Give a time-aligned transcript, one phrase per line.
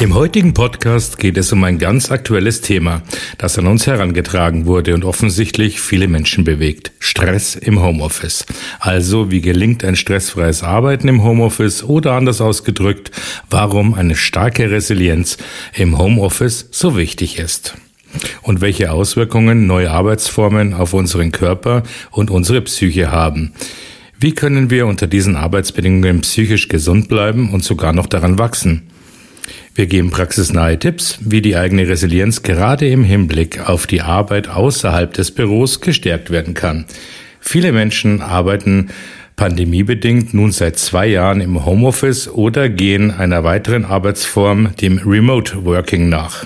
[0.00, 3.02] Im heutigen Podcast geht es um ein ganz aktuelles Thema,
[3.36, 6.92] das an uns herangetragen wurde und offensichtlich viele Menschen bewegt.
[7.00, 8.46] Stress im Homeoffice.
[8.78, 13.10] Also, wie gelingt ein stressfreies Arbeiten im Homeoffice oder anders ausgedrückt,
[13.50, 15.36] warum eine starke Resilienz
[15.74, 17.74] im Homeoffice so wichtig ist.
[18.42, 23.52] Und welche Auswirkungen neue Arbeitsformen auf unseren Körper und unsere Psyche haben.
[24.20, 28.88] Wie können wir unter diesen Arbeitsbedingungen psychisch gesund bleiben und sogar noch daran wachsen?
[29.74, 35.12] Wir geben praxisnahe Tipps, wie die eigene Resilienz gerade im Hinblick auf die Arbeit außerhalb
[35.12, 36.86] des Büros gestärkt werden kann.
[37.40, 38.90] Viele Menschen arbeiten
[39.36, 46.08] pandemiebedingt nun seit zwei Jahren im Homeoffice oder gehen einer weiteren Arbeitsform, dem Remote Working,
[46.08, 46.44] nach.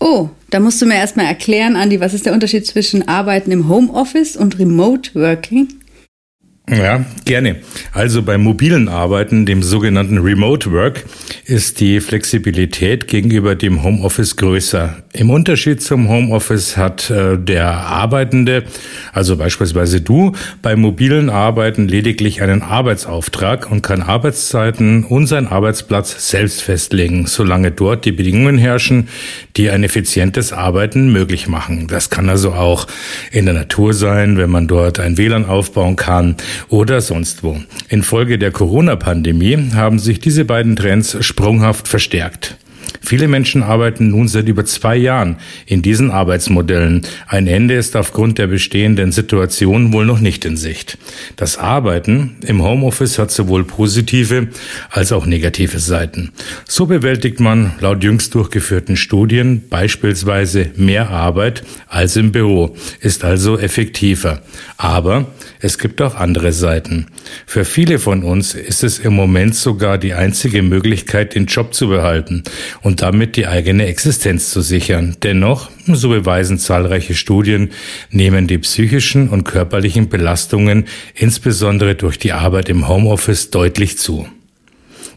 [0.00, 3.68] Oh, da musst du mir erstmal erklären, Andi, was ist der Unterschied zwischen Arbeiten im
[3.68, 5.68] Homeoffice und Remote Working?
[6.70, 7.56] Ja, gerne.
[7.92, 11.04] Also beim mobilen Arbeiten, dem sogenannten Remote Work,
[11.44, 14.94] ist die Flexibilität gegenüber dem Homeoffice größer.
[15.12, 18.62] Im Unterschied zum Homeoffice hat äh, der Arbeitende,
[19.12, 26.30] also beispielsweise du, beim mobilen Arbeiten lediglich einen Arbeitsauftrag und kann Arbeitszeiten und seinen Arbeitsplatz
[26.30, 29.08] selbst festlegen, solange dort die Bedingungen herrschen,
[29.56, 31.88] die ein effizientes Arbeiten möglich machen.
[31.88, 32.86] Das kann also auch
[33.32, 36.36] in der Natur sein, wenn man dort ein WLAN aufbauen kann
[36.68, 37.60] oder sonst wo.
[37.88, 42.56] Infolge der Corona-Pandemie haben sich diese beiden Trends sprunghaft verstärkt.
[43.00, 47.02] Viele Menschen arbeiten nun seit über zwei Jahren in diesen Arbeitsmodellen.
[47.26, 50.98] Ein Ende ist aufgrund der bestehenden Situation wohl noch nicht in Sicht.
[51.36, 54.48] Das Arbeiten im Homeoffice hat sowohl positive
[54.90, 56.30] als auch negative Seiten.
[56.68, 63.58] So bewältigt man laut jüngst durchgeführten Studien beispielsweise mehr Arbeit als im Büro, ist also
[63.58, 64.42] effektiver.
[64.76, 65.26] Aber
[65.60, 67.06] es gibt auch andere Seiten.
[67.46, 71.88] Für viele von uns ist es im Moment sogar die einzige Möglichkeit, den Job zu
[71.88, 72.42] behalten
[72.82, 75.16] und damit die eigene Existenz zu sichern.
[75.22, 77.70] Dennoch, so beweisen zahlreiche Studien,
[78.10, 84.26] nehmen die psychischen und körperlichen Belastungen insbesondere durch die Arbeit im Homeoffice deutlich zu.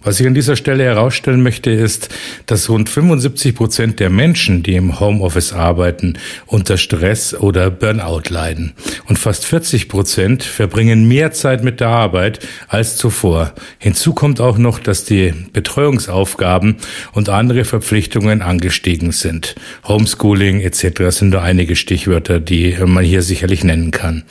[0.04, 2.10] Was ich an dieser Stelle herausstellen möchte, ist,
[2.46, 8.74] dass rund 75 Prozent der Menschen, die im Homeoffice arbeiten, unter Stress oder Burnout leiden.
[9.08, 13.54] Und fast 40 Prozent verbringen mehr Zeit mit der Arbeit als zuvor.
[13.80, 16.78] Hinzu kommt auch noch, dass die Betreuungsaufgaben
[17.14, 19.56] und andere Verpflichtungen angestiegen sind.
[19.88, 21.10] Homeschooling etc.
[21.10, 24.24] sind nur einige Stichwörter, die man hier sicherlich nennen kann.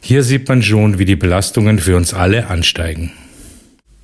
[0.00, 3.12] Hier sieht man schon, wie die Belastungen für uns alle ansteigen.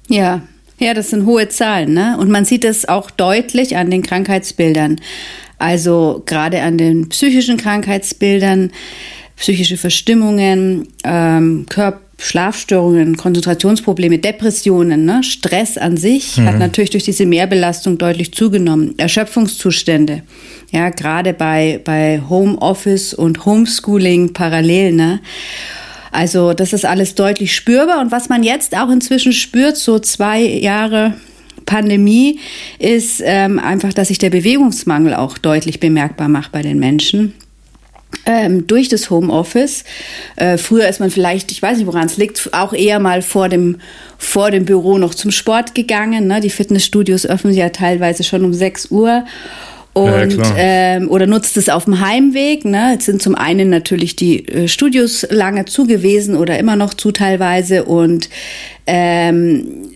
[0.06, 0.42] Ja,
[0.78, 2.16] ja, das sind hohe Zahlen, ne?
[2.18, 5.00] Und man sieht es auch deutlich an den Krankheitsbildern.
[5.58, 8.70] Also gerade an den psychischen Krankheitsbildern,
[9.36, 15.22] psychische Verstimmungen, ähm, Körper, Schlafstörungen, Konzentrationsprobleme, Depressionen, ne?
[15.22, 16.46] Stress an sich mhm.
[16.46, 18.94] hat natürlich durch diese Mehrbelastung deutlich zugenommen.
[18.98, 20.22] Erschöpfungszustände,
[20.72, 25.20] ja, gerade bei, bei Homeoffice und Homeschooling parallel, ne?
[26.12, 28.00] Also das ist alles deutlich spürbar.
[28.00, 31.14] Und was man jetzt auch inzwischen spürt, so zwei Jahre
[31.66, 32.38] Pandemie,
[32.78, 37.34] ist ähm, einfach, dass sich der Bewegungsmangel auch deutlich bemerkbar macht bei den Menschen.
[38.24, 39.84] Ähm, durch das Homeoffice.
[40.36, 43.48] Äh, früher ist man vielleicht, ich weiß nicht, woran es liegt, auch eher mal vor
[43.48, 43.80] dem,
[44.16, 46.26] vor dem Büro noch zum Sport gegangen.
[46.26, 46.40] Ne?
[46.40, 49.24] Die Fitnessstudios öffnen ja teilweise schon um 6 Uhr.
[50.04, 52.64] Und, ja, ähm, oder nutzt es auf dem Heimweg.
[52.64, 52.92] Ne?
[52.92, 57.12] Jetzt sind zum einen natürlich die äh, Studios lange zu gewesen oder immer noch zu
[57.12, 57.84] teilweise.
[57.84, 58.28] Und
[58.86, 59.88] ähm,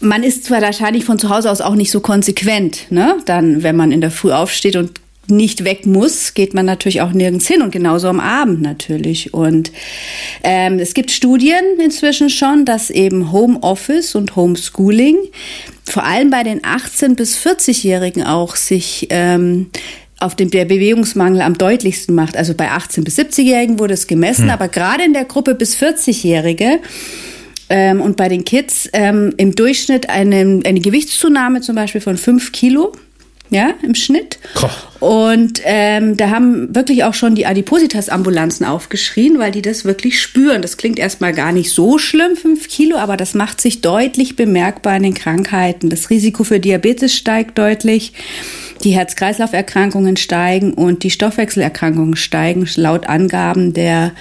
[0.00, 3.16] man ist zwar wahrscheinlich von zu Hause aus auch nicht so konsequent, ne?
[3.26, 7.12] Dann, wenn man in der Früh aufsteht und nicht weg muss, geht man natürlich auch
[7.12, 9.32] nirgends hin und genauso am Abend natürlich.
[9.32, 9.70] Und
[10.42, 15.16] ähm, es gibt Studien inzwischen schon, dass eben Homeoffice und Homeschooling
[15.92, 19.66] vor allem bei den 18- bis 40-Jährigen auch sich ähm,
[20.18, 22.36] auf den der Bewegungsmangel am deutlichsten macht.
[22.36, 24.50] Also bei 18- bis 70-Jährigen wurde es gemessen, hm.
[24.50, 26.78] aber gerade in der Gruppe bis 40-Jährige
[27.68, 32.52] ähm, und bei den Kids ähm, im Durchschnitt eine, eine Gewichtszunahme zum Beispiel von 5
[32.52, 32.92] Kilo
[33.52, 34.38] ja, im Schnitt.
[34.54, 34.70] Koch.
[34.98, 40.62] Und ähm, da haben wirklich auch schon die Adipositas-Ambulanzen aufgeschrien, weil die das wirklich spüren.
[40.62, 44.96] Das klingt erstmal gar nicht so schlimm, fünf Kilo, aber das macht sich deutlich bemerkbar
[44.96, 45.90] in den Krankheiten.
[45.90, 48.14] Das Risiko für Diabetes steigt deutlich,
[48.84, 54.12] die Herz-Kreislauf-Erkrankungen steigen und die Stoffwechselerkrankungen steigen, laut Angaben der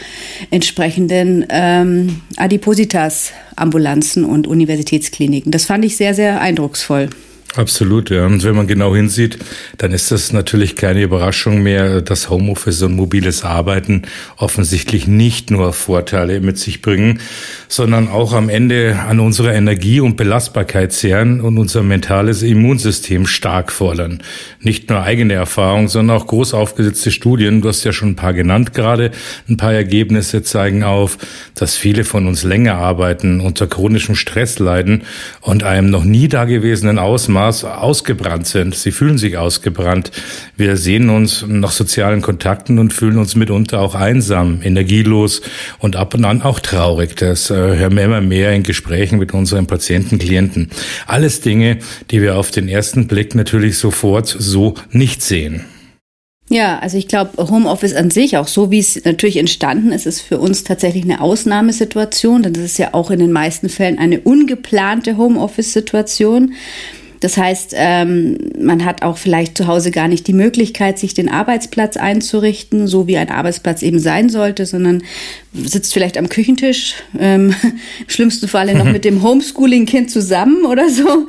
[0.50, 5.54] entsprechenden ähm, Adipositas-Ambulanzen und Universitätskliniken.
[5.54, 7.10] Das fand ich sehr, sehr eindrucksvoll.
[7.58, 8.26] Absolut, ja.
[8.26, 9.38] Und wenn man genau hinsieht,
[9.78, 14.04] dann ist das natürlich keine Überraschung mehr, dass Homeoffice und mobiles Arbeiten
[14.38, 17.20] offensichtlich nicht nur Vorteile mit sich bringen,
[17.68, 23.74] sondern auch am Ende an unserer Energie und Belastbarkeit zehren und unser mentales Immunsystem stark
[23.74, 24.24] fordern.
[24.62, 28.34] Nicht nur eigene Erfahrung, sondern auch groß aufgesetzte Studien, du hast ja schon ein paar
[28.34, 29.12] genannt gerade,
[29.50, 31.18] ein paar Ergebnisse zeigen auf,
[31.54, 35.04] dass viele von uns länger arbeiten, unter chronischem Stress leiden
[35.42, 38.76] und einem noch nie dagewesenen Ausmaß Maß ausgebrannt sind.
[38.76, 40.12] Sie fühlen sich ausgebrannt.
[40.58, 45.42] Wir sehen uns nach sozialen Kontakten und fühlen uns mitunter auch einsam, energielos
[45.80, 47.16] und ab und an auch traurig.
[47.16, 50.70] Das äh, hören wir immer mehr in Gesprächen mit unseren Patienten, Klienten.
[51.08, 51.80] Alles Dinge,
[52.12, 55.66] die wir auf den ersten Blick natürlich sofort so nicht sehen.
[56.50, 60.22] Ja, also ich glaube, Homeoffice an sich, auch so wie es natürlich entstanden ist, ist
[60.22, 64.20] für uns tatsächlich eine Ausnahmesituation, denn das ist ja auch in den meisten Fällen eine
[64.20, 66.54] ungeplante Homeoffice-Situation.
[67.22, 71.30] Das heißt, ähm, man hat auch vielleicht zu Hause gar nicht die Möglichkeit, sich den
[71.30, 75.04] Arbeitsplatz einzurichten, so wie ein Arbeitsplatz eben sein sollte, sondern
[75.54, 77.54] sitzt vielleicht am Küchentisch, ähm,
[78.00, 81.28] im schlimmsten Falle noch mit dem Homeschooling-Kind zusammen oder so.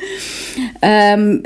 [0.80, 1.42] Ähm,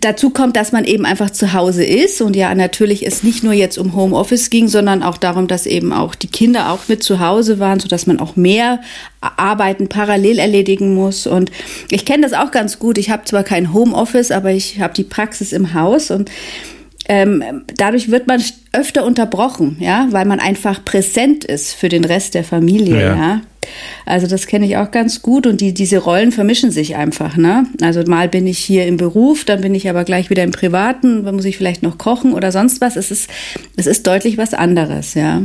[0.00, 3.52] dazu kommt, dass man eben einfach zu Hause ist und ja, natürlich es nicht nur
[3.52, 7.20] jetzt um Homeoffice ging, sondern auch darum, dass eben auch die Kinder auch mit zu
[7.20, 8.80] Hause waren, sodass man auch mehr
[9.20, 11.26] Arbeiten parallel erledigen muss.
[11.26, 11.50] Und
[11.90, 12.98] ich kenne das auch ganz gut.
[12.98, 16.30] Ich habe zwar kein Homeoffice, aber ich habe die Praxis im Haus und
[17.10, 18.40] ähm, dadurch wird man
[18.72, 23.16] öfter unterbrochen, ja, weil man einfach präsent ist für den Rest der Familie, ja.
[23.16, 23.40] ja?
[24.06, 27.66] Also das kenne ich auch ganz gut und die, diese Rollen vermischen sich einfach, ne?
[27.82, 31.24] Also mal bin ich hier im Beruf, dann bin ich aber gleich wieder im Privaten,
[31.24, 32.94] dann muss ich vielleicht noch kochen oder sonst was.
[32.94, 33.28] Es ist,
[33.76, 35.42] es ist deutlich was anderes, ja.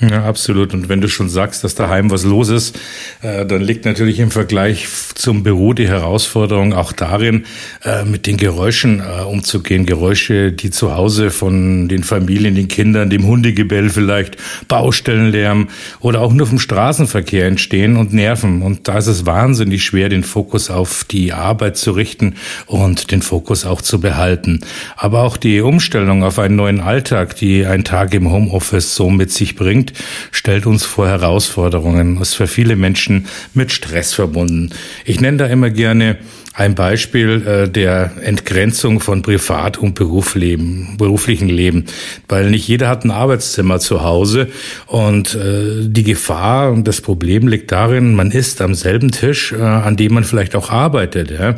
[0.00, 0.72] Ja, absolut.
[0.72, 2.78] Und wenn du schon sagst, dass daheim was los ist,
[3.20, 7.44] äh, dann liegt natürlich im Vergleich zum Büro die Herausforderung auch darin,
[7.84, 9.84] äh, mit den Geräuschen äh, umzugehen.
[9.84, 14.38] Geräusche, die zu Hause von den Familien, den Kindern, dem Hundegebell vielleicht,
[14.68, 15.68] Baustellenlärm
[16.00, 18.62] oder auch nur vom Straßenverkehr entstehen und nerven.
[18.62, 23.20] Und da ist es wahnsinnig schwer, den Fokus auf die Arbeit zu richten und den
[23.20, 24.60] Fokus auch zu behalten.
[24.96, 29.30] Aber auch die Umstellung auf einen neuen Alltag, die ein Tag im Homeoffice so mit
[29.30, 29.89] sich bringt,
[30.30, 34.70] stellt uns vor Herausforderungen, ist für viele Menschen mit Stress verbunden.
[35.04, 36.18] Ich nenne da immer gerne
[36.54, 41.84] ein Beispiel äh, der Entgrenzung von Privat- und Berufsleben, beruflichen Leben,
[42.28, 44.48] weil nicht jeder hat ein Arbeitszimmer zu Hause
[44.86, 49.62] und äh, die Gefahr und das Problem liegt darin, man ist am selben Tisch, äh,
[49.62, 51.30] an dem man vielleicht auch arbeitet.
[51.30, 51.54] Ja?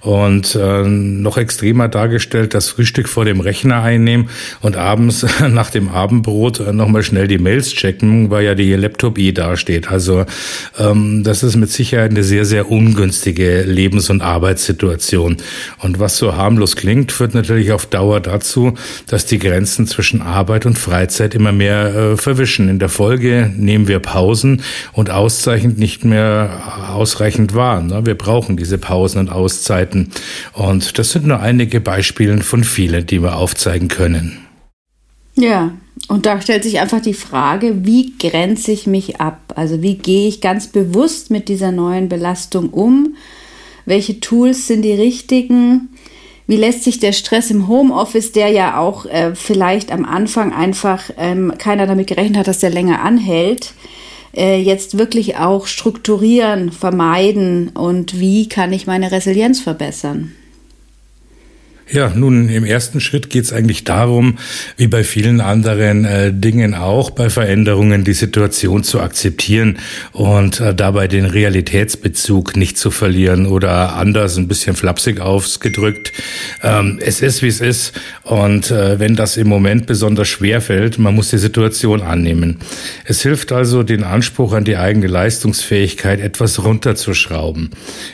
[0.00, 4.30] Und äh, noch extremer dargestellt, das Frühstück vor dem Rechner einnehmen
[4.62, 9.18] und abends nach dem Abendbrot äh, nochmal schnell die Mails checken, weil ja die Laptop
[9.18, 9.90] eh dasteht.
[9.90, 10.24] Also
[10.78, 15.36] ähm, das ist mit Sicherheit eine sehr, sehr ungünstige Lebens- und Arbeitssituation.
[15.78, 18.74] Und was so harmlos klingt, führt natürlich auf Dauer dazu,
[19.06, 22.68] dass die Grenzen zwischen Arbeit und Freizeit immer mehr äh, verwischen.
[22.68, 24.62] In der Folge nehmen wir Pausen
[24.92, 27.82] und Auszeichnend nicht mehr ausreichend wahr.
[27.82, 28.06] Ne?
[28.06, 30.10] Wir brauchen diese Pausen und Auszeiten.
[30.52, 34.38] Und das sind nur einige Beispiele von vielen, die wir aufzeigen können.
[35.34, 35.72] Ja,
[36.08, 39.54] und da stellt sich einfach die Frage, wie grenze ich mich ab?
[39.56, 43.14] Also wie gehe ich ganz bewusst mit dieser neuen Belastung um?
[43.86, 45.88] Welche Tools sind die richtigen,
[46.46, 51.04] wie lässt sich der Stress im Homeoffice, der ja auch äh, vielleicht am Anfang einfach
[51.16, 53.72] ähm, keiner damit gerechnet hat, dass der länger anhält,
[54.34, 60.32] äh, jetzt wirklich auch strukturieren, vermeiden und wie kann ich meine Resilienz verbessern?
[61.92, 64.38] Ja, nun im ersten Schritt geht es eigentlich darum,
[64.76, 69.78] wie bei vielen anderen äh, Dingen auch, bei Veränderungen die Situation zu akzeptieren
[70.12, 76.12] und äh, dabei den Realitätsbezug nicht zu verlieren oder anders ein bisschen flapsig ausgedrückt.
[76.62, 80.96] Ähm, es ist, wie es ist und äh, wenn das im Moment besonders schwer fällt,
[81.00, 82.58] man muss die Situation annehmen.
[83.04, 87.70] Es hilft also, den Anspruch an die eigene Leistungsfähigkeit etwas runterzuschrauben.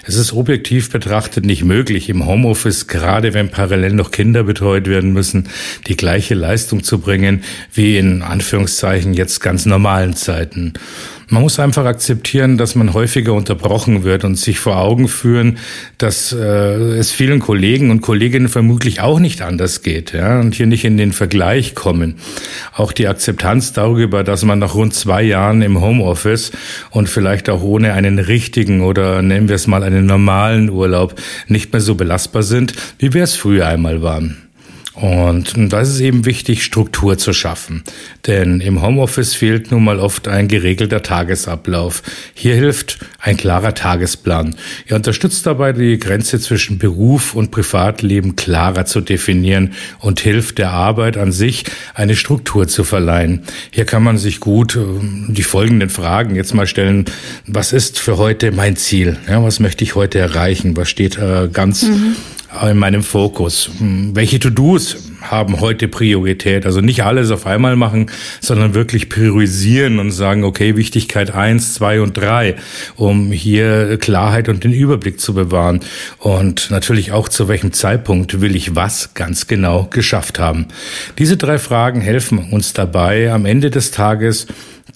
[0.06, 5.12] Es ist objektiv betrachtet nicht möglich, im Homeoffice, gerade wenn parallel noch Kinder betreut werden
[5.12, 5.49] müssen,
[5.88, 7.42] die gleiche Leistung zu bringen
[7.75, 10.75] wie in Anführungszeichen jetzt ganz normalen Zeiten.
[11.28, 15.59] Man muss einfach akzeptieren, dass man häufiger unterbrochen wird und sich vor Augen führen,
[15.99, 20.66] dass äh, es vielen Kollegen und Kolleginnen vermutlich auch nicht anders geht ja, und hier
[20.66, 22.14] nicht in den Vergleich kommen.
[22.76, 26.52] Auch die Akzeptanz darüber, dass man nach rund zwei Jahren im Homeoffice
[26.90, 31.73] und vielleicht auch ohne einen richtigen oder nennen wir es mal einen normalen Urlaub nicht
[31.73, 34.46] mehr so belastbar sind, wie wir es früher einmal waren.
[34.97, 37.85] Und da ist es eben wichtig, Struktur zu schaffen.
[38.26, 42.03] Denn im Homeoffice fehlt nun mal oft ein geregelter Tagesablauf.
[42.33, 44.57] Hier hilft ein klarer Tagesplan.
[44.87, 50.71] Er unterstützt dabei, die Grenze zwischen Beruf und Privatleben klarer zu definieren und hilft der
[50.71, 53.43] Arbeit an sich, eine Struktur zu verleihen.
[53.71, 57.05] Hier kann man sich gut ähm, die folgenden Fragen jetzt mal stellen.
[57.47, 59.19] Was ist für heute mein Ziel?
[59.29, 60.75] Ja, was möchte ich heute erreichen?
[60.75, 62.17] Was steht äh, ganz mhm
[62.62, 63.70] in meinem Fokus.
[63.80, 66.66] Welche To-Dos haben heute Priorität?
[66.66, 68.10] Also nicht alles auf einmal machen,
[68.40, 72.56] sondern wirklich priorisieren und sagen, okay, Wichtigkeit eins, zwei und drei,
[72.96, 75.80] um hier Klarheit und den Überblick zu bewahren.
[76.18, 80.66] Und natürlich auch zu welchem Zeitpunkt will ich was ganz genau geschafft haben.
[81.18, 84.46] Diese drei Fragen helfen uns dabei, am Ende des Tages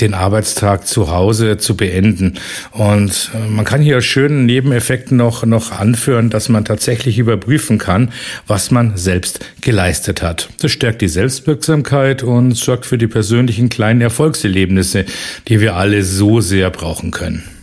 [0.01, 2.39] den Arbeitstag zu Hause zu beenden.
[2.73, 8.13] Und äh, man kann hier schönen Nebeneffekten noch, noch anführen, dass man tatsächlich überprüfen kann,
[8.47, 10.49] was man selbst geleistet hat.
[10.61, 15.05] Das stärkt die Selbstwirksamkeit und sorgt für die persönlichen kleinen Erfolgserlebnisse,
[15.49, 17.60] die wir alle so sehr brauchen können.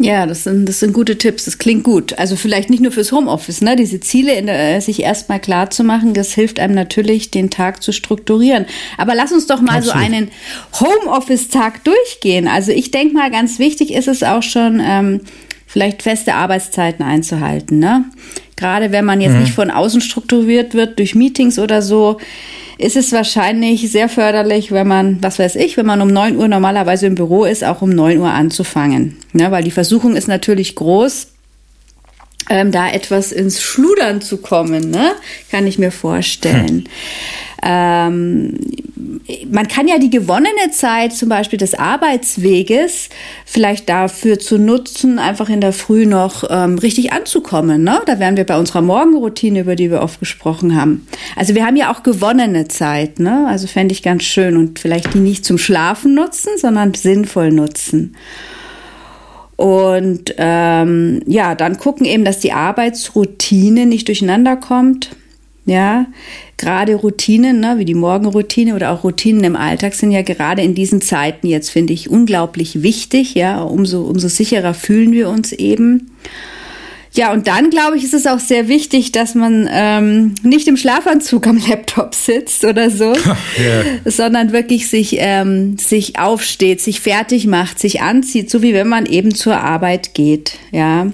[0.00, 1.46] Ja, das sind, das sind gute Tipps.
[1.46, 2.16] Das klingt gut.
[2.18, 3.74] Also vielleicht nicht nur fürs Homeoffice, ne?
[3.74, 7.50] Diese Ziele in der, äh, sich erstmal klar zu machen, das hilft einem natürlich, den
[7.50, 8.66] Tag zu strukturieren.
[8.96, 9.94] Aber lass uns doch mal Absolut.
[9.94, 10.30] so einen
[10.80, 12.46] Homeoffice-Tag durchgehen.
[12.46, 15.20] Also ich denke mal, ganz wichtig ist es auch schon, ähm,
[15.66, 18.04] vielleicht feste Arbeitszeiten einzuhalten, ne?
[18.56, 19.40] Gerade wenn man jetzt mhm.
[19.40, 22.18] nicht von außen strukturiert wird durch Meetings oder so
[22.78, 26.46] ist es wahrscheinlich sehr förderlich, wenn man, was weiß ich, wenn man um 9 Uhr
[26.46, 29.16] normalerweise im Büro ist, auch um 9 Uhr anzufangen.
[29.34, 31.28] Ja, weil die Versuchung ist natürlich groß,
[32.48, 35.12] ähm, da etwas ins Schludern zu kommen, ne?
[35.50, 36.68] kann ich mir vorstellen.
[36.68, 36.84] Hm.
[37.62, 38.58] Ähm,
[39.50, 43.08] man kann ja die gewonnene Zeit zum Beispiel des Arbeitsweges
[43.44, 47.82] vielleicht dafür zu nutzen, einfach in der Früh noch ähm, richtig anzukommen.
[47.82, 48.00] Ne?
[48.06, 51.06] Da wären wir bei unserer Morgenroutine, über die wir oft gesprochen haben.
[51.36, 53.18] Also wir haben ja auch gewonnene Zeit.
[53.18, 53.46] Ne?
[53.48, 58.16] Also fände ich ganz schön und vielleicht die nicht zum Schlafen nutzen, sondern sinnvoll nutzen.
[59.56, 65.10] Und ähm, ja, dann gucken eben, dass die Arbeitsroutine nicht durcheinander kommt.
[65.68, 66.06] Ja,
[66.56, 70.74] gerade Routinen, ne, wie die Morgenroutine oder auch Routinen im Alltag sind ja gerade in
[70.74, 73.34] diesen Zeiten jetzt, finde ich, unglaublich wichtig.
[73.34, 76.10] Ja, umso, umso sicherer fühlen wir uns eben.
[77.12, 80.78] Ja, und dann glaube ich, ist es auch sehr wichtig, dass man ähm, nicht im
[80.78, 83.12] Schlafanzug am Laptop sitzt oder so,
[83.58, 83.84] yeah.
[84.06, 89.04] sondern wirklich sich, ähm, sich aufsteht, sich fertig macht, sich anzieht, so wie wenn man
[89.04, 90.54] eben zur Arbeit geht.
[90.72, 91.08] Ja,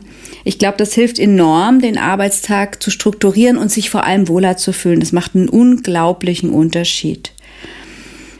[0.44, 4.72] ich glaube, das hilft enorm, den Arbeitstag zu strukturieren und sich vor allem wohler zu
[4.72, 5.00] fühlen.
[5.00, 7.32] Das macht einen unglaublichen Unterschied.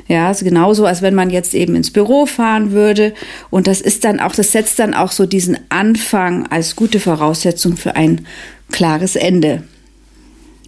[0.06, 3.14] Ja, also genauso, als wenn man jetzt eben ins Büro fahren würde.
[3.48, 7.78] Und das ist dann auch, das setzt dann auch so diesen Anfang als gute Voraussetzung
[7.78, 8.26] für ein
[8.70, 9.62] klares Ende.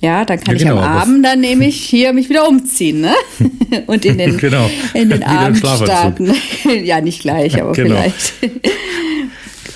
[0.01, 3.15] Ja, dann kann ja, genau, ich am Abend dann nämlich hier mich wieder umziehen, ne?
[3.87, 4.71] Und in den, genau.
[4.95, 6.33] in den Abend starten.
[6.85, 7.97] ja, nicht gleich, aber genau.
[7.97, 8.33] vielleicht.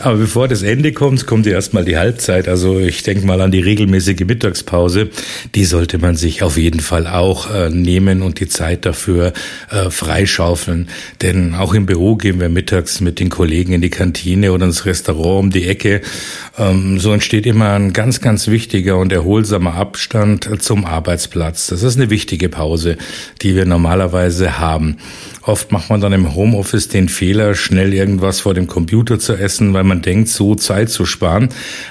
[0.02, 2.48] Aber bevor das Ende kommt, kommt ja erstmal die Halbzeit.
[2.48, 5.10] Also ich denke mal an die regelmäßige Mittagspause.
[5.54, 9.34] Die sollte man sich auf jeden Fall auch äh, nehmen und die Zeit dafür
[9.70, 10.88] äh, freischaufeln.
[11.20, 14.86] Denn auch im Büro gehen wir mittags mit den Kollegen in die Kantine oder ins
[14.86, 16.00] Restaurant um die Ecke.
[16.58, 21.66] Ähm, so entsteht immer ein ganz, ganz wichtiger und erholsamer Abstand zum Arbeitsplatz.
[21.66, 22.96] Das ist eine wichtige Pause,
[23.42, 24.96] die wir normalerweise haben.
[25.42, 29.72] Oft macht man dann im Homeoffice den Fehler, schnell irgendwas vor dem Computer zu essen,
[29.72, 31.48] weil man denkt, so Zeit zu sparen.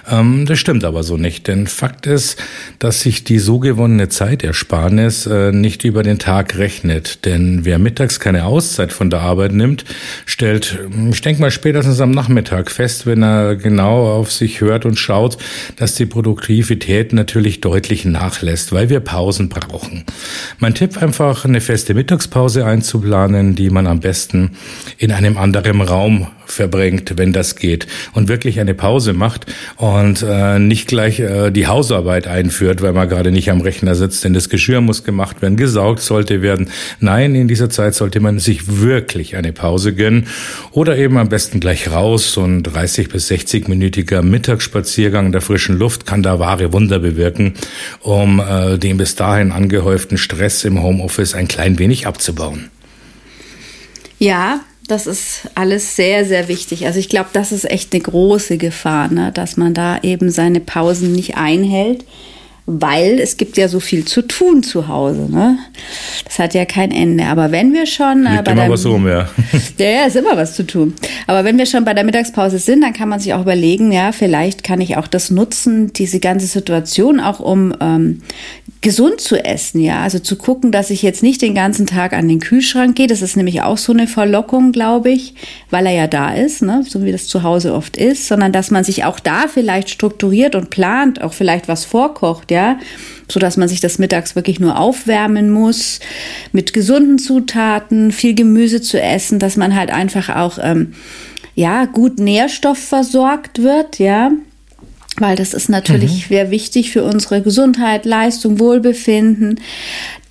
[0.09, 1.47] Ähm, das stimmt aber so nicht.
[1.47, 2.37] Denn Fakt ist,
[2.77, 7.25] dass sich die so gewonnene Zeitersparnis äh, nicht über den Tag rechnet.
[7.25, 9.83] Denn wer mittags keine Auszeit von der Arbeit nimmt,
[10.25, 10.77] stellt,
[11.11, 15.37] ich denke mal spätestens am Nachmittag fest, wenn er genau auf sich hört und schaut,
[15.75, 20.03] dass die Produktivität natürlich deutlich nachlässt, weil wir Pausen brauchen.
[20.59, 24.51] Mein Tipp einfach, eine feste Mittagspause einzuplanen, die man am besten
[24.97, 29.45] in einem anderen Raum verbringt, wenn das geht, und wirklich eine Pause macht
[29.77, 34.23] und äh, nicht gleich äh, die Hausarbeit einführt, weil man gerade nicht am Rechner sitzt,
[34.23, 36.69] denn das Geschirr muss gemacht werden, gesaugt sollte werden.
[36.99, 40.27] Nein, in dieser Zeit sollte man sich wirklich eine Pause gönnen
[40.71, 42.37] oder eben am besten gleich raus.
[42.37, 47.53] Ein 30 bis 60-minütiger Mittagsspaziergang in der frischen Luft kann da wahre Wunder bewirken,
[48.01, 52.69] um äh, den bis dahin angehäuften Stress im Homeoffice ein klein wenig abzubauen.
[54.19, 56.85] Ja, das ist alles sehr, sehr wichtig.
[56.85, 59.31] Also ich glaube, das ist echt eine große Gefahr, ne?
[59.33, 62.05] dass man da eben seine Pausen nicht einhält
[62.71, 65.27] weil es gibt ja so viel zu tun zu Hause.
[65.27, 65.57] Ne?
[66.23, 67.25] Das hat ja kein Ende.
[67.25, 69.27] Aber wenn wir schon äh, bei immer der, was rum, ja.
[69.79, 70.93] ja, ja, ist immer was zu tun.
[71.25, 74.11] Aber wenn wir schon bei der Mittagspause sind, dann kann man sich auch überlegen, ja,
[74.11, 78.21] vielleicht kann ich auch das nutzen, diese ganze Situation auch um ähm,
[78.81, 82.29] gesund zu essen, ja, also zu gucken, dass ich jetzt nicht den ganzen Tag an
[82.29, 83.07] den Kühlschrank gehe.
[83.07, 85.33] Das ist nämlich auch so eine Verlockung, glaube ich,
[85.69, 86.83] weil er ja da ist, ne?
[86.87, 90.55] so wie das zu Hause oft ist, sondern dass man sich auch da vielleicht strukturiert
[90.55, 92.79] und plant, auch vielleicht was vorkocht, ja,
[93.29, 95.99] so dass man sich das mittags wirklich nur aufwärmen muss,
[96.53, 100.93] mit gesunden Zutaten, viel Gemüse zu essen, dass man halt einfach auch ähm,
[101.53, 104.31] ja gut nährstoffversorgt wird, ja
[105.19, 106.29] weil das ist natürlich mhm.
[106.29, 109.59] sehr wichtig für unsere Gesundheit, Leistung, Wohlbefinden.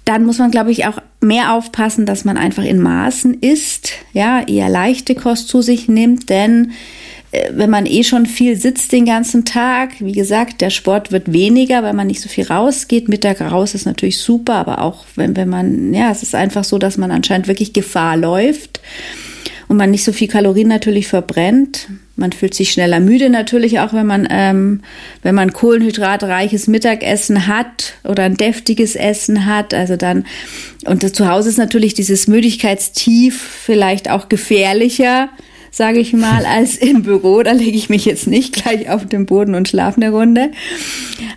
[0.05, 4.41] Dann muss man, glaube ich, auch mehr aufpassen, dass man einfach in Maßen isst, ja,
[4.47, 6.73] eher leichte Kost zu sich nimmt, denn
[7.33, 11.33] äh, wenn man eh schon viel sitzt den ganzen Tag, wie gesagt, der Sport wird
[11.33, 13.09] weniger, weil man nicht so viel rausgeht.
[13.09, 16.79] Mittag raus ist natürlich super, aber auch wenn, wenn man, ja, es ist einfach so,
[16.79, 18.81] dass man anscheinend wirklich Gefahr läuft
[19.69, 21.89] und man nicht so viel Kalorien natürlich verbrennt.
[22.17, 24.81] Man fühlt sich schneller müde natürlich auch, wenn man, ähm,
[25.23, 29.75] wenn man kohlenhydratreiches Mittagessen hat oder ein deftiges Essen hat.
[29.75, 30.25] Also dann,
[30.85, 35.29] und zu Hause ist natürlich dieses Müdigkeitstief vielleicht auch gefährlicher
[35.79, 37.43] sage ich mal, als im Büro.
[37.43, 40.51] Da lege ich mich jetzt nicht gleich auf den Boden und schlafe eine Runde.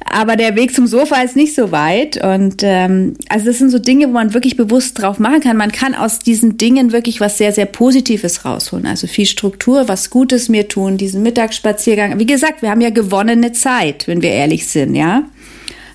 [0.06, 2.22] Aber der Weg zum Sofa ist nicht so weit.
[2.22, 5.56] Und ähm, also das sind so Dinge, wo man wirklich bewusst drauf machen kann.
[5.56, 8.86] Man kann aus diesen Dingen wirklich was sehr, sehr Positives rausholen.
[8.86, 12.20] Also viel Struktur, was Gutes mir tun, diesen Mittagsspaziergang.
[12.20, 15.24] Wie gesagt, wir haben ja gewonnene Zeit, wenn wir ehrlich sind, ja.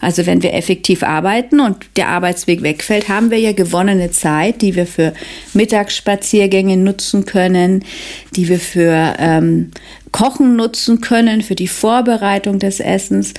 [0.01, 4.75] Also wenn wir effektiv arbeiten und der Arbeitsweg wegfällt, haben wir ja gewonnene Zeit, die
[4.75, 5.15] wir für
[5.55, 7.85] Mittagsspaziergänge nutzen können,
[8.35, 9.71] die wir für ähm,
[10.13, 13.35] Kochen nutzen können, für die Vorbereitung des Essens.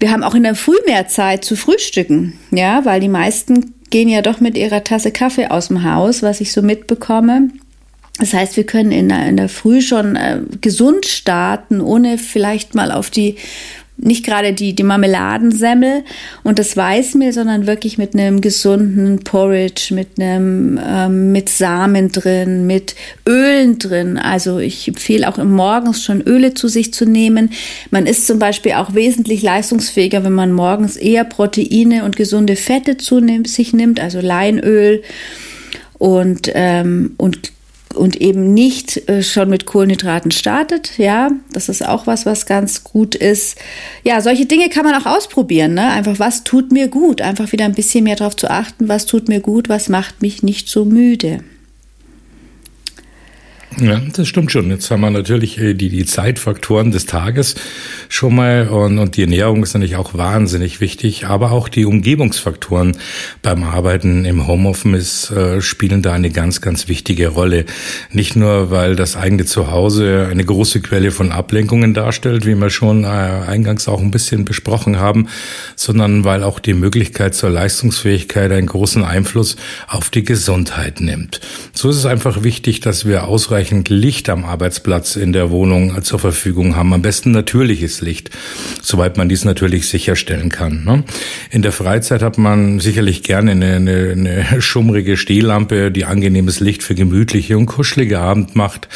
[0.00, 4.08] Wir haben auch in der Früh mehr Zeit zu frühstücken, ja, weil die meisten gehen
[4.08, 7.50] ja doch mit ihrer Tasse Kaffee aus dem Haus, was ich so mitbekomme.
[8.18, 12.74] Das heißt, wir können in der, in der Früh schon äh, gesund starten, ohne vielleicht
[12.74, 13.36] mal auf die
[13.98, 16.04] nicht gerade die, die Marmeladensemmel
[16.44, 22.66] und das Weißmehl, sondern wirklich mit einem gesunden Porridge, mit einem, ähm, mit Samen drin,
[22.66, 22.94] mit
[23.28, 24.16] Ölen drin.
[24.16, 27.50] Also ich empfehle auch morgens schon Öle zu sich zu nehmen.
[27.90, 32.96] Man ist zum Beispiel auch wesentlich leistungsfähiger, wenn man morgens eher Proteine und gesunde Fette
[32.96, 35.02] zu sich nimmt, also Leinöl
[35.98, 37.52] und, ähm, und
[37.94, 40.98] und eben nicht äh, schon mit Kohlenhydraten startet.
[40.98, 43.58] Ja, das ist auch was, was ganz gut ist.
[44.04, 45.74] Ja, solche Dinge kann man auch ausprobieren.
[45.74, 45.88] Ne?
[45.90, 47.20] Einfach, was tut mir gut?
[47.20, 50.42] Einfach wieder ein bisschen mehr darauf zu achten, was tut mir gut, was macht mich
[50.42, 51.40] nicht so müde.
[53.80, 54.70] Ja, das stimmt schon.
[54.70, 57.54] Jetzt haben wir natürlich äh, die, die Zeitfaktoren des Tages
[58.08, 62.96] schon mal und, und die Ernährung ist natürlich auch wahnsinnig wichtig, aber auch die Umgebungsfaktoren
[63.40, 67.66] beim Arbeiten im Homeoffice äh, spielen da eine ganz, ganz wichtige Rolle.
[68.10, 73.04] Nicht nur, weil das eigene Zuhause eine große Quelle von Ablenkungen darstellt, wie wir schon
[73.04, 75.28] äh, eingangs auch ein bisschen besprochen haben,
[75.76, 79.54] sondern weil auch die Möglichkeit zur Leistungsfähigkeit einen großen Einfluss
[79.86, 81.40] auf die Gesundheit nimmt.
[81.72, 86.02] So ist es einfach wichtig, dass wir ausreichend ausreichend Licht am Arbeitsplatz in der Wohnung
[86.02, 86.94] zur Verfügung haben.
[86.94, 88.30] Am besten natürliches Licht,
[88.80, 90.84] soweit man dies natürlich sicherstellen kann.
[90.84, 91.04] Ne?
[91.50, 96.82] In der Freizeit hat man sicherlich gerne eine, eine, eine schummrige Stehlampe, die angenehmes Licht
[96.82, 98.88] für gemütliche und kuschelige Abend macht.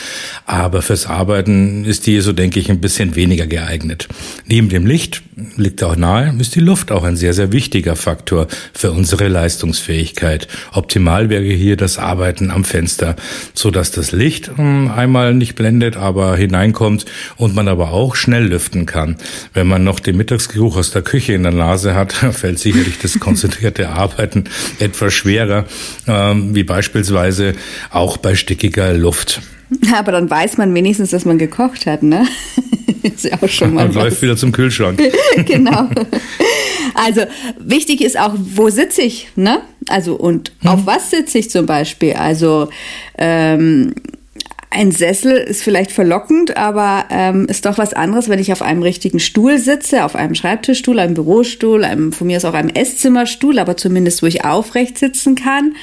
[0.47, 4.09] Aber fürs Arbeiten ist die, so denke ich, ein bisschen weniger geeignet.
[4.47, 5.23] Neben dem Licht
[5.57, 10.49] liegt auch nahe, ist die Luft auch ein sehr, sehr wichtiger Faktor für unsere Leistungsfähigkeit.
[10.73, 13.17] Optimal wäre hier das Arbeiten am Fenster,
[13.55, 17.05] so dass das Licht einmal nicht blendet, aber hineinkommt
[17.37, 19.17] und man aber auch schnell lüften kann.
[19.55, 23.19] Wenn man noch den Mittagsgeruch aus der Küche in der Nase hat, fällt sicherlich das
[23.21, 24.45] konzentrierte Arbeiten
[24.79, 25.67] etwas schwerer,
[26.07, 27.55] ähm, wie beispielsweise
[27.91, 29.41] auch bei stickiger Luft.
[29.95, 32.27] Aber dann weiß man wenigstens, dass man gekocht hat, ne?
[33.03, 33.87] ist ja auch schon mal.
[33.87, 35.01] Man läuft wieder zum Kühlschrank.
[35.47, 35.89] genau.
[36.95, 37.23] Also
[37.59, 39.61] wichtig ist auch, wo sitze ich, ne?
[39.89, 40.71] Also und hm.
[40.71, 42.15] auf was sitze ich zum Beispiel?
[42.15, 42.69] Also
[43.17, 43.95] ähm,
[44.73, 48.83] ein Sessel ist vielleicht verlockend, aber ähm, ist doch was anderes, wenn ich auf einem
[48.83, 53.59] richtigen Stuhl sitze, auf einem Schreibtischstuhl, einem Bürostuhl, einem, von mir ist auch einem Esszimmerstuhl,
[53.59, 55.75] aber zumindest wo ich aufrecht sitzen kann.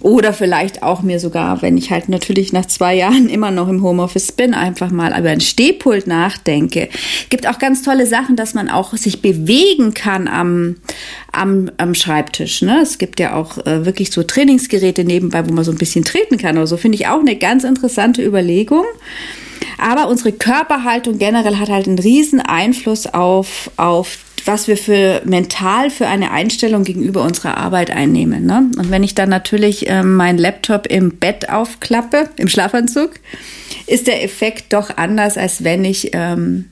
[0.00, 3.82] Oder vielleicht auch mir sogar, wenn ich halt natürlich nach zwei Jahren immer noch im
[3.82, 6.88] Homeoffice bin, einfach mal über ein Stehpult nachdenke.
[7.30, 10.76] Gibt auch ganz tolle Sachen, dass man auch sich bewegen kann am,
[11.32, 12.62] am, am Schreibtisch.
[12.62, 12.80] Ne?
[12.82, 16.38] Es gibt ja auch äh, wirklich so Trainingsgeräte nebenbei, wo man so ein bisschen treten
[16.38, 16.76] kann oder so.
[16.76, 18.84] Finde ich auch eine ganz interessante Überlegung.
[19.78, 25.90] Aber unsere Körperhaltung generell hat halt einen riesen Einfluss auf, auf was wir für mental
[25.90, 28.46] für eine Einstellung gegenüber unserer Arbeit einnehmen.
[28.46, 28.70] Ne?
[28.78, 33.10] Und wenn ich dann natürlich ähm, meinen Laptop im Bett aufklappe, im Schlafanzug,
[33.86, 36.66] ist der Effekt doch anders, als wenn ich ähm,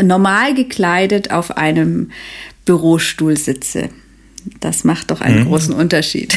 [0.00, 2.10] normal gekleidet auf einem
[2.64, 3.88] Bürostuhl sitze.
[4.60, 5.48] Das macht doch einen mhm.
[5.48, 6.36] großen Unterschied.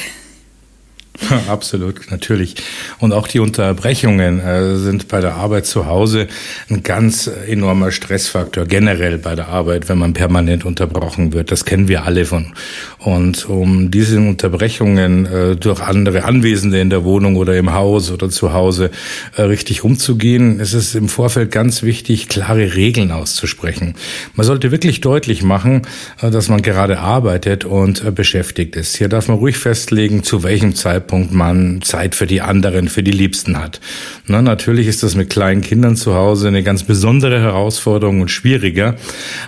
[1.47, 2.55] Absolut, natürlich.
[2.99, 6.27] Und auch die Unterbrechungen äh, sind bei der Arbeit zu Hause
[6.69, 11.51] ein ganz enormer Stressfaktor, generell bei der Arbeit, wenn man permanent unterbrochen wird.
[11.51, 12.53] Das kennen wir alle von.
[12.99, 18.29] Und um diese Unterbrechungen äh, durch andere Anwesende in der Wohnung oder im Haus oder
[18.29, 18.91] zu Hause
[19.35, 23.95] äh, richtig umzugehen, ist es im Vorfeld ganz wichtig, klare Regeln auszusprechen.
[24.33, 25.83] Man sollte wirklich deutlich machen,
[26.21, 28.97] äh, dass man gerade arbeitet und äh, beschäftigt ist.
[28.97, 33.03] Hier darf man ruhig festlegen, zu welchem Zeitpunkt Zeitpunkt man Zeit für die anderen, für
[33.03, 33.79] die Liebsten hat.
[34.25, 38.95] Na, natürlich ist das mit kleinen Kindern zu Hause eine ganz besondere Herausforderung und schwieriger,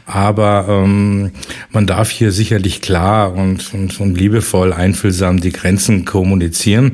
[0.06, 1.32] aber ähm,
[1.72, 6.92] man darf hier sicherlich klar und, und, und liebevoll, einfühlsam die Grenzen kommunizieren,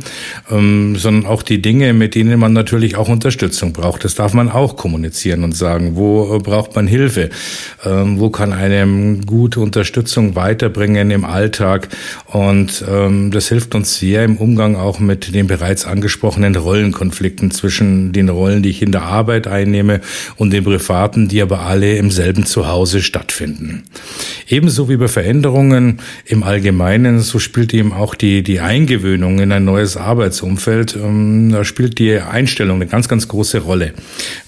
[0.50, 4.06] ähm, sondern auch die Dinge, mit denen man natürlich auch Unterstützung braucht.
[4.06, 7.32] Das darf man auch kommunizieren und sagen, wo braucht man Hilfe,
[7.84, 11.90] ähm, wo kann einem gute Unterstützung weiterbringen im Alltag
[12.28, 17.50] und ähm, das hilft uns sehr im Umgang Umgang auch mit den bereits angesprochenen Rollenkonflikten
[17.50, 20.00] zwischen den Rollen, die ich in der Arbeit einnehme
[20.36, 23.86] und den privaten, die aber alle im selben Zuhause stattfinden.
[24.48, 29.66] Ebenso wie bei Veränderungen im Allgemeinen, so spielt eben auch die, die Eingewöhnung in ein
[29.66, 33.94] neues Arbeitsumfeld, ähm, da spielt die Einstellung eine ganz, ganz große Rolle.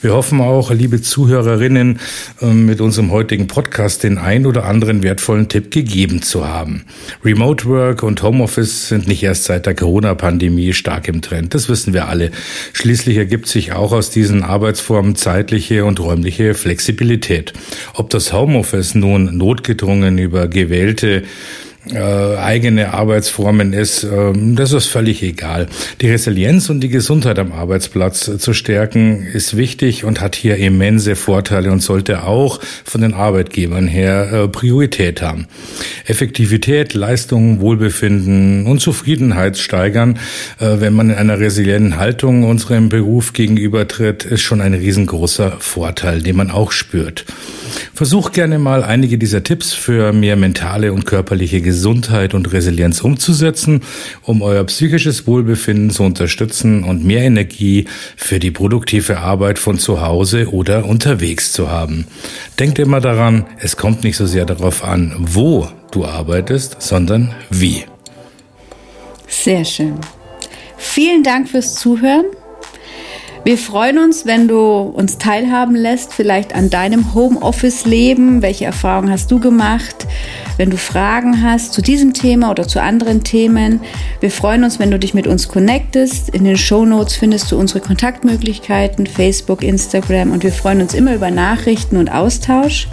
[0.01, 1.99] Wir hoffen auch, liebe Zuhörerinnen,
[2.43, 6.83] ähm, mit unserem heutigen Podcast den ein oder anderen wertvollen Tipp gegeben zu haben.
[7.23, 11.53] Remote Work und Homeoffice sind nicht erst seit der Corona Corona-Pandemie stark im Trend.
[11.53, 12.31] Das wissen wir alle.
[12.73, 17.53] Schließlich ergibt sich auch aus diesen Arbeitsformen zeitliche und räumliche Flexibilität.
[17.93, 21.23] Ob das Homeoffice nun notgedrungen über gewählte
[21.91, 25.67] äh, eigene Arbeitsformen ist, äh, das ist völlig egal.
[26.01, 31.15] Die Resilienz und die Gesundheit am Arbeitsplatz zu stärken ist wichtig und hat hier immense
[31.15, 35.47] Vorteile und sollte auch von den Arbeitgebern her äh, Priorität haben.
[36.05, 40.17] Effektivität, Leistung, Wohlbefinden und Zufriedenheit steigern,
[40.59, 46.21] äh, wenn man in einer resilienten Haltung unserem Beruf gegenübertritt, ist schon ein riesengroßer Vorteil,
[46.21, 47.25] den man auch spürt.
[47.93, 53.81] Versuch gerne mal einige dieser Tipps für mehr mentale und körperliche Gesundheit und Resilienz umzusetzen,
[54.21, 57.85] um euer psychisches Wohlbefinden zu unterstützen und mehr Energie
[58.15, 62.07] für die produktive Arbeit von zu Hause oder unterwegs zu haben.
[62.59, 67.83] Denkt immer daran, es kommt nicht so sehr darauf an, wo du arbeitest, sondern wie.
[69.27, 69.99] Sehr schön.
[70.77, 72.25] Vielen Dank fürs Zuhören.
[73.45, 78.41] Wir freuen uns, wenn du uns teilhaben lässt, vielleicht an deinem Homeoffice-Leben.
[78.41, 80.07] Welche Erfahrungen hast du gemacht?
[80.57, 83.81] Wenn du Fragen hast zu diesem Thema oder zu anderen Themen,
[84.19, 86.29] wir freuen uns, wenn du dich mit uns connectest.
[86.29, 91.13] In den Show Notes findest du unsere Kontaktmöglichkeiten, Facebook, Instagram und wir freuen uns immer
[91.13, 92.87] über Nachrichten und Austausch.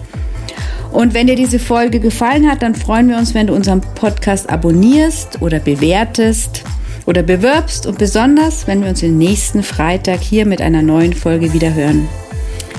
[0.92, 4.50] Und wenn dir diese Folge gefallen hat, dann freuen wir uns, wenn du unseren Podcast
[4.50, 6.62] abonnierst oder bewertest
[7.06, 11.52] oder bewirbst und besonders, wenn wir uns den nächsten Freitag hier mit einer neuen Folge
[11.52, 12.08] wieder hören.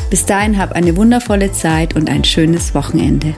[0.10, 3.36] Bis dahin hab eine wundervolle Zeit und ein schönes Wochenende.